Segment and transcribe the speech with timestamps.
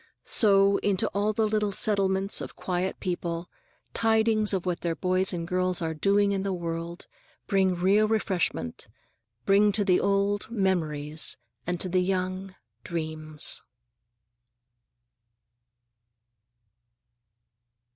[0.25, 3.51] So, into all the little settlements of quiet people,
[3.93, 7.05] tidings of what their boys and girls are doing in the world
[7.45, 8.87] bring real refreshment;
[9.45, 11.37] bring to the old, memories,
[11.67, 13.61] and to the young, dreams.